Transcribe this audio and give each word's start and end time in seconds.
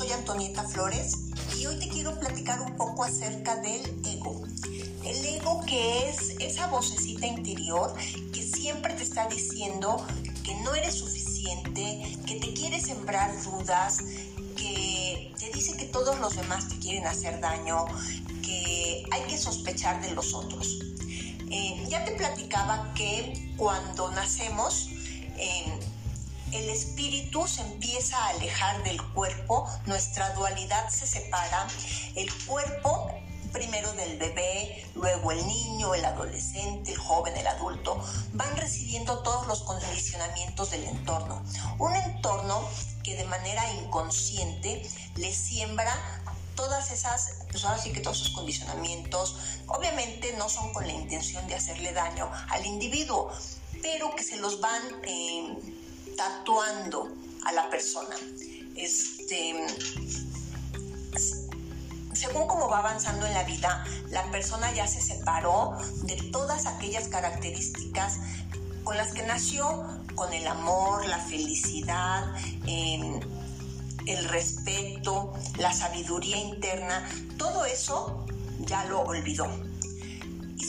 soy 0.00 0.12
Antonieta 0.12 0.66
Flores 0.66 1.12
y 1.58 1.66
hoy 1.66 1.78
te 1.78 1.86
quiero 1.86 2.18
platicar 2.18 2.58
un 2.62 2.74
poco 2.78 3.04
acerca 3.04 3.56
del 3.56 3.82
ego. 4.06 4.40
El 5.04 5.26
ego 5.26 5.60
que 5.66 6.08
es 6.08 6.36
esa 6.38 6.68
vocecita 6.68 7.26
interior 7.26 7.92
que 8.32 8.42
siempre 8.42 8.94
te 8.94 9.02
está 9.02 9.28
diciendo 9.28 10.02
que 10.42 10.54
no 10.62 10.74
eres 10.74 10.94
suficiente, 10.94 12.16
que 12.26 12.36
te 12.36 12.54
quiere 12.54 12.80
sembrar 12.80 13.30
dudas, 13.44 13.98
que 14.56 15.34
te 15.38 15.50
dice 15.52 15.76
que 15.76 15.84
todos 15.84 16.18
los 16.18 16.34
demás 16.34 16.66
te 16.70 16.78
quieren 16.78 17.06
hacer 17.06 17.38
daño, 17.38 17.84
que 18.42 19.04
hay 19.10 19.22
que 19.24 19.36
sospechar 19.36 20.00
de 20.00 20.12
los 20.12 20.32
otros. 20.32 20.78
Eh, 21.50 21.84
ya 21.90 22.06
te 22.06 22.12
platicaba 22.12 22.94
que 22.94 23.52
cuando 23.58 24.10
nacemos, 24.12 24.88
eh, 25.36 25.78
el 26.52 26.68
espíritu 26.70 27.46
se 27.46 27.62
empieza 27.62 28.16
a 28.16 28.28
alejar 28.30 28.82
del 28.82 29.02
cuerpo, 29.12 29.68
nuestra 29.86 30.32
dualidad 30.34 30.88
se 30.88 31.06
separa, 31.06 31.66
el 32.16 32.32
cuerpo 32.44 33.10
primero 33.52 33.92
del 33.94 34.18
bebé, 34.18 34.86
luego 34.94 35.32
el 35.32 35.46
niño, 35.46 35.94
el 35.94 36.04
adolescente, 36.04 36.92
el 36.92 36.98
joven, 36.98 37.36
el 37.36 37.46
adulto, 37.46 38.00
van 38.32 38.56
recibiendo 38.56 39.18
todos 39.20 39.46
los 39.46 39.62
condicionamientos 39.62 40.70
del 40.70 40.84
entorno. 40.84 41.42
Un 41.78 41.94
entorno 41.96 42.68
que 43.02 43.16
de 43.16 43.24
manera 43.24 43.62
inconsciente 43.74 44.88
le 45.16 45.32
siembra 45.32 45.92
todas 46.54 46.90
esas, 46.90 47.44
pues 47.50 47.64
ahora 47.64 47.78
sí 47.78 47.92
que 47.92 48.00
todos 48.00 48.20
esos 48.20 48.34
condicionamientos, 48.34 49.36
obviamente 49.66 50.34
no 50.36 50.48
son 50.48 50.72
con 50.72 50.86
la 50.86 50.92
intención 50.92 51.46
de 51.48 51.54
hacerle 51.54 51.92
daño 51.92 52.30
al 52.50 52.66
individuo, 52.66 53.32
pero 53.82 54.14
que 54.14 54.22
se 54.22 54.36
los 54.36 54.60
van 54.60 54.82
eh, 55.04 55.56
tatuando 56.20 57.08
a 57.46 57.52
la 57.52 57.70
persona. 57.70 58.14
Este, 58.76 59.66
según 62.12 62.46
cómo 62.46 62.68
va 62.68 62.80
avanzando 62.80 63.26
en 63.26 63.32
la 63.32 63.44
vida, 63.44 63.86
la 64.10 64.30
persona 64.30 64.70
ya 64.74 64.86
se 64.86 65.00
separó 65.00 65.78
de 66.02 66.16
todas 66.30 66.66
aquellas 66.66 67.08
características 67.08 68.18
con 68.84 68.98
las 68.98 69.14
que 69.14 69.22
nació, 69.22 69.86
con 70.14 70.30
el 70.34 70.46
amor, 70.46 71.06
la 71.06 71.18
felicidad, 71.18 72.34
em, 72.66 73.20
el 74.06 74.28
respeto, 74.28 75.32
la 75.56 75.72
sabiduría 75.72 76.36
interna, 76.36 77.08
todo 77.38 77.64
eso 77.64 78.26
ya 78.66 78.84
lo 78.84 79.00
olvidó. 79.00 79.69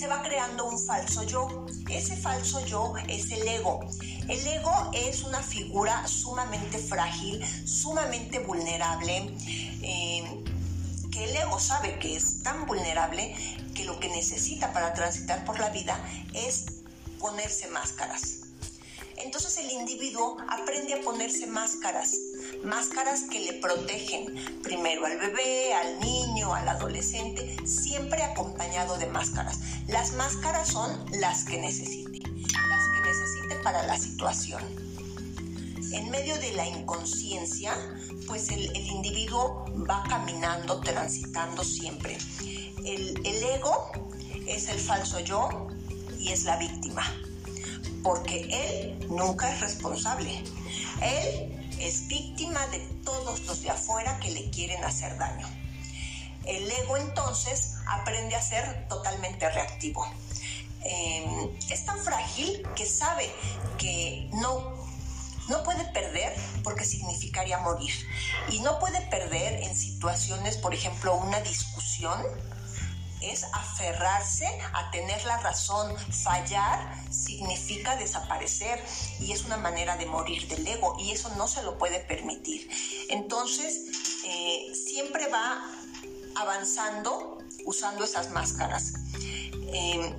Se 0.01 0.07
va 0.07 0.23
creando 0.23 0.65
un 0.65 0.83
falso 0.83 1.21
yo. 1.21 1.67
Ese 1.87 2.17
falso 2.17 2.65
yo 2.65 2.95
es 3.07 3.29
el 3.29 3.47
ego. 3.47 3.81
El 4.27 4.47
ego 4.47 4.89
es 4.95 5.21
una 5.21 5.43
figura 5.43 6.07
sumamente 6.07 6.79
frágil, 6.79 7.39
sumamente 7.67 8.39
vulnerable. 8.39 9.17
Em, 9.83 10.43
que 11.11 11.25
el 11.25 11.35
ego 11.35 11.59
sabe 11.59 11.99
que 11.99 12.15
es 12.15 12.41
tan 12.41 12.65
vulnerable 12.65 13.35
que 13.75 13.85
lo 13.85 13.99
que 13.99 14.09
necesita 14.09 14.73
para 14.73 14.95
transitar 14.95 15.45
por 15.45 15.59
la 15.59 15.69
vida 15.69 16.03
es 16.33 16.65
ponerse 17.19 17.67
máscaras. 17.67 18.39
Entonces 19.17 19.55
el 19.59 19.69
individuo 19.69 20.35
aprende 20.49 20.95
a 20.95 21.01
ponerse 21.03 21.45
máscaras, 21.45 22.15
máscaras 22.63 23.23
que 23.23 23.39
le 23.39 23.53
protegen 23.53 24.61
primero 24.63 25.05
al 25.05 25.17
bebé, 25.17 25.73
al 25.73 25.99
niño, 25.99 26.53
al 26.53 26.67
adolescente, 26.67 27.55
siempre 27.65 28.23
acompañado 28.23 28.97
de 28.97 29.07
máscaras. 29.07 29.59
Las 29.87 30.13
máscaras 30.13 30.69
son 30.69 31.05
las 31.19 31.43
que 31.45 31.59
necesite, 31.59 32.19
las 32.19 32.87
que 32.93 33.09
necesite 33.09 33.55
para 33.63 33.85
la 33.85 33.97
situación. 33.97 34.63
En 35.93 36.09
medio 36.09 36.37
de 36.37 36.53
la 36.53 36.67
inconsciencia, 36.67 37.73
pues 38.27 38.49
el, 38.49 38.75
individuo 38.75 39.65
va 39.89 40.03
caminando, 40.07 40.79
transitando 40.79 41.63
siempre. 41.63 42.17
El, 42.85 43.19
el 43.25 43.43
ego 43.43 43.91
es 44.47 44.69
el 44.69 44.79
falso 44.79 45.19
yo 45.19 45.67
y 46.17 46.29
es 46.29 46.45
la 46.45 46.57
víctima, 46.57 47.03
porque 48.03 48.47
él 48.49 49.07
nunca 49.09 49.53
es 49.53 49.59
responsable. 49.59 50.43
Él 51.01 51.60
es 51.81 52.07
víctima 52.07 52.65
de 52.67 52.79
todos 53.03 53.41
los 53.41 53.61
de 53.61 53.71
afuera 53.71 54.19
que 54.19 54.31
le 54.31 54.49
quieren 54.49 54.83
hacer 54.83 55.17
daño. 55.17 55.47
El 56.45 56.69
ego 56.71 56.97
entonces 56.97 57.75
aprende 57.87 58.35
a 58.35 58.41
ser 58.41 58.87
totalmente 58.87 59.49
reactivo. 59.49 60.05
Em, 60.83 61.57
es 61.69 61.85
tan 61.85 61.99
frágil 61.99 62.67
que 62.75 62.85
sabe 62.85 63.29
que 63.77 64.29
no 64.33 64.81
no 65.51 65.63
puede 65.63 65.83
perder 65.85 66.33
porque 66.63 66.85
significaría 66.85 67.57
morir. 67.59 67.91
Y 68.49 68.59
no 68.61 68.79
puede 68.79 69.01
perder 69.01 69.63
en 69.63 69.75
situaciones, 69.75 70.57
por 70.57 70.73
ejemplo, 70.73 71.15
una 71.15 71.41
discusión, 71.41 72.21
es 73.21 73.43
aferrarse 73.53 74.47
a 74.73 74.91
tener 74.91 75.23
la 75.25 75.37
razón. 75.39 75.95
Fallar 75.97 76.95
significa 77.11 77.95
desaparecer 77.95 78.83
y 79.19 79.31
es 79.31 79.45
una 79.45 79.57
manera 79.57 79.97
de 79.97 80.05
morir 80.05 80.47
del 80.47 80.67
ego 80.67 80.95
y 80.99 81.11
eso 81.11 81.29
no 81.37 81.47
se 81.47 81.63
lo 81.63 81.77
puede 81.77 81.99
permitir. 81.99 82.69
Entonces, 83.09 84.21
eh, 84.25 84.73
siempre 84.73 85.27
va 85.27 85.61
avanzando 86.35 87.37
usando 87.65 88.03
esas 88.03 88.31
máscaras. 88.31 88.93
Eh, 89.73 90.15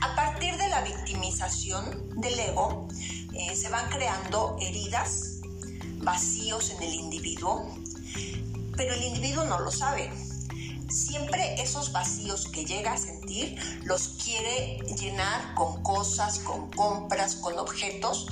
a 0.00 0.14
partir 0.16 0.56
de 0.56 0.68
la 0.68 0.82
victimización 0.82 2.20
del 2.20 2.38
ego, 2.38 2.88
eh, 3.34 3.56
se 3.56 3.68
van 3.68 3.88
creando 3.88 4.56
heridas, 4.60 5.40
vacíos 5.98 6.70
en 6.70 6.82
el 6.82 6.94
individuo, 6.94 7.72
pero 8.76 8.94
el 8.94 9.02
individuo 9.04 9.44
no 9.44 9.60
lo 9.60 9.70
sabe. 9.70 10.10
Siempre 10.92 11.54
esos 11.62 11.90
vacíos 11.92 12.48
que 12.48 12.66
llega 12.66 12.92
a 12.92 12.98
sentir 12.98 13.56
los 13.84 14.08
quiere 14.22 14.78
llenar 14.94 15.54
con 15.54 15.82
cosas, 15.82 16.38
con 16.40 16.70
compras, 16.70 17.36
con 17.36 17.58
objetos 17.58 18.26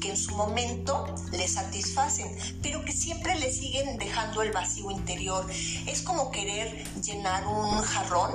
que 0.00 0.10
en 0.10 0.16
su 0.16 0.36
momento 0.36 1.12
le 1.32 1.48
satisfacen, 1.48 2.28
pero 2.62 2.84
que 2.84 2.92
siempre 2.92 3.34
le 3.40 3.52
siguen 3.52 3.98
dejando 3.98 4.42
el 4.42 4.52
vacío 4.52 4.92
interior. 4.92 5.44
Es 5.86 6.02
como 6.02 6.30
querer 6.30 6.84
llenar 7.02 7.48
un 7.48 7.82
jarrón 7.82 8.32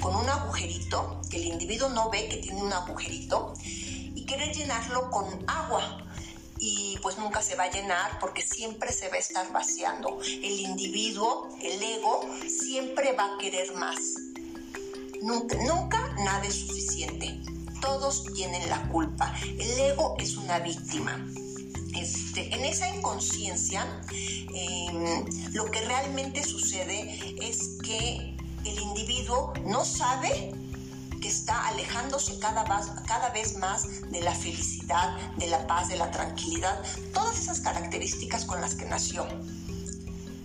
con 0.00 0.16
un 0.16 0.28
agujerito, 0.28 1.20
que 1.30 1.36
el 1.36 1.46
individuo 1.46 1.90
no 1.90 2.10
ve 2.10 2.28
que 2.28 2.38
tiene 2.38 2.60
un 2.60 2.72
agujerito, 2.72 3.54
querer 4.26 4.52
llenarlo 4.52 5.10
con 5.10 5.26
agua 5.46 5.98
y 6.64 6.96
pues 7.02 7.18
nunca 7.18 7.42
se 7.42 7.56
va 7.56 7.64
a 7.64 7.70
llenar 7.72 8.20
porque 8.20 8.40
siempre 8.40 8.92
se 8.92 9.08
va 9.08 9.16
a 9.16 9.18
estar 9.18 9.50
vaciando. 9.50 10.20
El 10.22 10.60
individuo, 10.60 11.48
el 11.60 11.82
ego, 11.82 12.24
siempre 12.46 13.12
va 13.14 13.34
a 13.34 13.38
querer 13.38 13.74
más. 13.74 13.98
Nunca, 15.22 15.56
nunca 15.56 16.14
nada 16.18 16.44
es 16.44 16.54
suficiente. 16.60 17.40
Todos 17.80 18.32
tienen 18.34 18.70
la 18.70 18.80
culpa. 18.90 19.34
El 19.42 19.76
ego 19.76 20.14
es 20.20 20.36
una 20.36 20.60
víctima. 20.60 21.26
Este, 21.96 22.54
en 22.54 22.64
esa 22.64 22.88
inconsciencia, 22.94 23.84
em, 24.54 25.24
lo 25.54 25.64
que 25.64 25.80
realmente 25.80 26.44
sucede 26.44 27.34
es 27.42 27.70
que 27.82 28.36
el 28.64 28.78
individuo 28.78 29.52
no 29.66 29.84
sabe 29.84 30.54
que 31.22 31.28
está 31.28 31.68
alejándose 31.68 32.38
cada, 32.40 32.64
cada 33.06 33.28
vez 33.30 33.56
más 33.56 34.10
de 34.10 34.20
la 34.20 34.34
felicidad, 34.34 35.16
de 35.38 35.46
la 35.46 35.66
paz, 35.68 35.88
de 35.88 35.96
la 35.96 36.10
tranquilidad, 36.10 36.82
todas 37.14 37.38
esas 37.38 37.60
características 37.60 38.44
con 38.44 38.60
las 38.60 38.74
que 38.74 38.84
nació. 38.84 39.26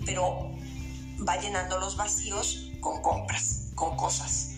Pero 0.05 0.51
va 1.27 1.35
llenando 1.37 1.79
los 1.79 1.97
vacíos 1.97 2.69
con 2.79 3.01
compras, 3.01 3.71
con 3.73 3.97
cosas. 3.97 4.51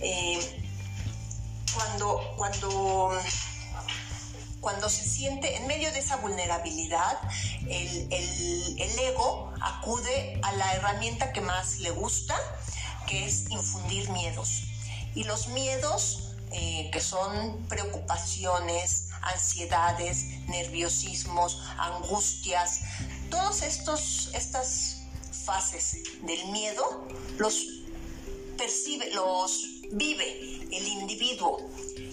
Eh, 0.00 0.40
cuando, 1.74 2.18
cuando, 2.36 3.12
cuando 4.60 4.88
se 4.88 5.04
siente 5.04 5.56
en 5.56 5.66
medio 5.66 5.92
de 5.92 5.98
esa 5.98 6.16
vulnerabilidad, 6.16 7.18
el, 7.68 8.08
el 8.10 8.98
ego 8.98 9.52
acude 9.60 10.40
a 10.42 10.52
la 10.52 10.74
herramienta 10.74 11.32
que 11.32 11.42
más 11.42 11.78
le 11.80 11.90
gusta, 11.90 12.36
que 13.06 13.26
es 13.26 13.50
infundir 13.50 14.08
miedos 14.10 14.62
y 15.14 15.24
los 15.24 15.48
miedos, 15.48 16.34
eh, 16.52 16.90
que 16.92 17.00
son 17.00 17.66
preocupaciones, 17.68 19.08
ansiedades, 19.22 20.24
nerviosismos, 20.48 21.62
angustias, 21.78 22.80
todas 23.30 23.62
estas 23.62 25.02
fases 25.44 25.96
del 26.22 26.46
miedo 26.48 27.08
los 27.38 27.82
percibe, 28.56 29.12
los 29.14 29.64
vive 29.92 30.68
el 30.70 30.86
individuo. 30.86 31.70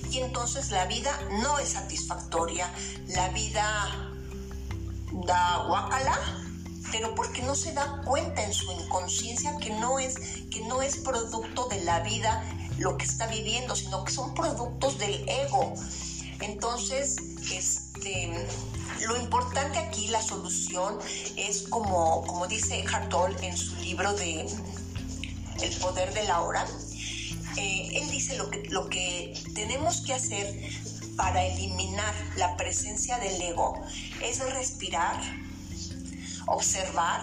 Y 0.10 0.20
entonces 0.20 0.72
la 0.72 0.86
vida 0.86 1.20
no 1.44 1.60
es 1.60 1.70
satisfactoria, 1.70 2.74
la 3.08 3.30
vida 3.30 4.14
da 5.26 5.66
guacala, 5.68 6.18
pero 6.92 7.14
porque 7.14 7.42
no 7.44 7.56
se 7.56 7.74
da 7.74 8.02
cuenta 8.06 8.44
en 8.44 8.54
su 8.54 8.72
inconsciencia 8.72 9.56
que 9.58 9.70
no 9.72 10.00
es 10.00 10.16
que 10.50 10.62
no 10.62 10.82
es 10.82 10.98
producto 10.98 11.68
de 11.68 11.82
la 11.84 12.00
vida 12.00 12.44
lo 12.80 12.98
que 12.98 13.06
está 13.06 13.28
viviendo, 13.28 13.76
sino 13.76 14.04
que 14.04 14.12
son 14.12 14.34
productos 14.34 14.98
del 14.98 15.28
ego. 15.28 15.74
Entonces, 16.42 17.18
este, 17.54 18.32
lo 19.02 19.18
importante 19.18 19.78
aquí, 19.78 20.08
la 20.08 20.22
solución, 20.22 20.98
es 21.36 21.64
como, 21.64 22.26
como 22.26 22.48
dice 22.48 22.80
Eckhart 22.80 23.10
Tolle 23.10 23.48
en 23.48 23.58
su 23.58 23.76
libro 23.78 24.14
de 24.14 24.48
El 25.62 25.76
poder 25.78 26.14
de 26.14 26.24
la 26.24 26.42
hora. 26.42 26.66
Eh, 27.58 27.90
él 27.94 28.10
dice 28.10 28.38
lo 28.38 28.90
que 28.90 29.34
tenemos 29.54 30.02
que 30.02 30.14
hacer 30.14 30.70
para 31.20 31.46
eliminar 31.46 32.16
la 32.38 32.56
presencia 32.56 33.18
del 33.18 33.42
ego 33.42 33.78
es 34.24 34.40
respirar, 34.54 35.20
observar, 36.48 37.22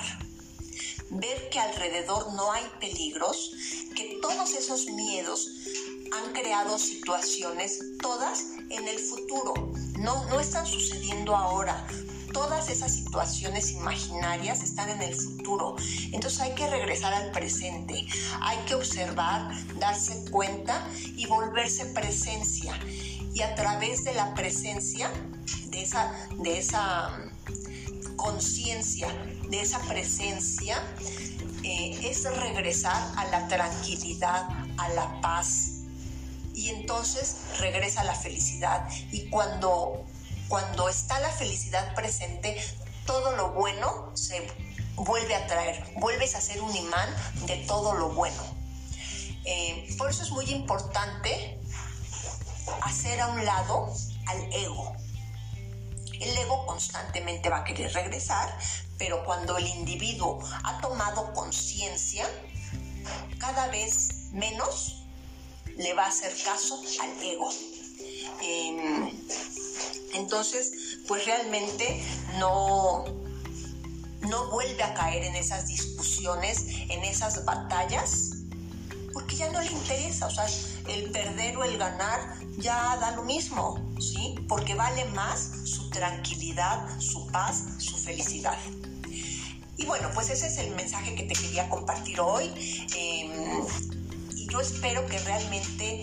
ver 1.09 1.49
que 1.49 1.59
alrededor 1.59 2.35
no 2.35 2.53
hay 2.53 2.65
peligros, 2.79 3.53
que 3.97 4.19
todos 4.21 4.53
esos 4.53 4.87
miedos 4.91 5.51
han 6.13 6.33
creado 6.35 6.79
situaciones, 6.79 7.81
todas 8.01 8.45
en 8.71 8.87
el 8.87 8.99
futuro, 8.99 9.73
no, 9.99 10.25
no 10.27 10.39
están 10.39 10.67
sucediendo 10.67 11.35
ahora. 11.35 11.87
Todas 12.33 12.69
esas 12.69 12.93
situaciones 12.93 13.71
imaginarias 13.71 14.63
están 14.63 14.91
en 14.91 15.01
el 15.01 15.15
futuro. 15.15 15.77
Entonces 16.13 16.41
hay 16.41 16.55
que 16.55 16.69
regresar 16.69 17.15
al 17.15 17.33
presente. 17.33 18.07
Hay 18.43 18.59
que 18.67 18.75
observar, 18.75 19.51
darse 19.79 20.31
cuenta 20.31 20.87
y 21.17 21.25
volverse 21.27 21.87
presencia. 21.87 22.79
Y 23.33 23.41
a 23.41 23.55
través 23.55 24.05
de 24.05 24.13
la 24.13 24.35
presencia, 24.35 25.11
de 25.69 25.83
esa, 25.83 26.13
de 26.37 26.59
esa 26.59 27.19
conciencia, 28.17 29.09
de 29.49 29.61
esa 29.61 29.79
presencia, 29.81 30.83
eh, 31.63 31.99
es 32.03 32.25
regresar 32.25 33.13
a 33.17 33.25
la 33.27 33.49
tranquilidad, 33.49 34.49
a 34.79 34.89
la 34.91 35.21
paz, 35.21 35.77
y 36.55 36.71
entonces 36.71 37.37
regresa 37.61 38.03
la 38.05 38.15
felicidad. 38.15 38.89
Y 39.13 39.29
cuando, 39.29 40.05
cuando 40.49 40.89
está 40.89 41.21
la 41.21 41.31
felicidad 41.31 41.95
presente, 41.95 42.57
todo 43.05 43.37
lo 43.37 43.51
bueno 43.51 44.11
se 44.15 44.47
vuelve 44.97 45.35
a 45.35 45.47
traer, 45.47 45.85
vuelves 45.97 46.35
a 46.35 46.41
ser 46.41 46.61
un 46.63 46.75
imán 46.75 47.09
de 47.47 47.57
todo 47.67 47.95
lo 47.95 48.11
bueno. 48.11 48.43
Eh, 49.45 49.95
por 49.99 50.11
eso 50.11 50.23
es 50.23 50.31
muy 50.31 50.47
importante 50.47 51.61
hacer 52.83 53.21
a 53.21 53.29
un 53.29 53.45
lado 53.45 53.93
al 54.27 54.53
ego. 54.53 54.97
El 56.21 56.37
ego 56.37 56.67
constantemente 56.67 57.49
va 57.49 57.59
a 57.59 57.65
querer 57.65 57.93
regresar, 57.93 58.57
pero 58.99 59.25
cuando 59.25 59.57
el 59.59 59.67
individuo 59.67 60.39
ha 60.65 60.81
tomado 60.81 61.33
conciencia, 61.35 62.27
cada 63.39 63.69
vez 63.69 64.31
menos 64.33 65.05
le 65.77 65.95
va 65.95 66.05
a 66.05 66.09
hacer 66.09 66.33
caso 66.45 66.81
al 67.03 67.23
ego. 67.23 67.51
Em, 68.43 69.11
entonces, 70.15 70.99
pues 71.07 71.25
realmente 71.27 72.03
no, 72.39 73.05
no 74.23 74.51
vuelve 74.51 74.83
a 74.83 74.95
caer 74.95 75.25
en 75.25 75.37
esas 75.37 75.67
discusiones, 75.67 76.67
en 76.89 77.05
esas 77.05 77.45
batallas, 77.45 78.33
porque 79.13 79.37
ya 79.37 79.51
no 79.51 79.61
le 79.61 79.71
interesa, 79.71 80.27
o 80.27 80.31
sea, 80.31 80.47
el 80.89 81.11
perder 81.11 81.57
o 81.57 81.65
el 81.65 81.79
ganar 81.79 82.39
ya 82.59 82.97
da 82.97 83.11
lo 83.13 83.25
mismo, 83.25 83.86
¿sí? 84.01 84.35
Porque 84.49 84.75
vale 84.75 85.05
más 85.07 85.51
su 85.65 85.91
tranquilidad, 85.91 86.89
su 87.01 87.27
paz, 87.29 87.65
su 87.79 87.97
felicidad. 87.97 88.59
Y 89.77 89.85
bueno, 89.85 90.11
pues 90.15 90.31
ese 90.31 90.47
es 90.47 90.59
el 90.59 90.75
mensaje 90.75 91.15
que 91.15 91.25
te 91.25 91.35
quería 91.35 91.69
compartir 91.69 92.21
hoy. 92.21 92.51
Em, 92.97 93.65
yo 94.49 94.61
espero 94.61 95.05
que 95.07 95.19
realmente 95.19 96.03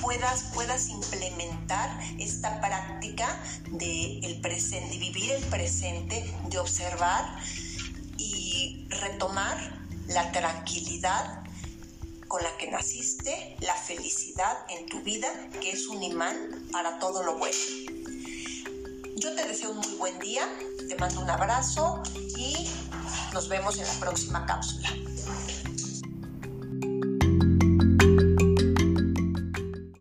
puedas, 0.00 0.44
puedas 0.54 0.88
implementar 0.88 2.00
esta 2.18 2.60
práctica 2.60 3.40
de, 3.70 4.18
el 4.20 4.40
presente, 4.40 4.94
de 4.94 4.98
vivir 4.98 5.30
el 5.32 5.44
presente, 5.44 6.34
de 6.48 6.58
observar 6.58 7.38
y 8.16 8.86
retomar 8.88 9.56
la 10.08 10.32
tranquilidad 10.32 11.44
con 12.30 12.44
la 12.44 12.56
que 12.58 12.70
naciste, 12.70 13.56
la 13.58 13.74
felicidad 13.74 14.64
en 14.68 14.86
tu 14.86 15.02
vida, 15.02 15.28
que 15.60 15.72
es 15.72 15.88
un 15.88 16.00
imán 16.00 16.68
para 16.70 17.00
todo 17.00 17.24
lo 17.24 17.36
bueno. 17.36 17.58
Yo 19.16 19.34
te 19.34 19.48
deseo 19.48 19.72
un 19.72 19.78
muy 19.78 19.96
buen 19.96 20.18
día, 20.20 20.48
te 20.88 20.94
mando 20.94 21.20
un 21.20 21.28
abrazo 21.28 22.00
y 22.36 22.70
nos 23.32 23.48
vemos 23.48 23.78
en 23.78 23.86
la 23.88 23.94
próxima 23.94 24.46
cápsula. 24.46 24.90